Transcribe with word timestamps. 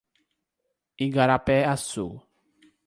Igarapé-Açu 1.05 2.07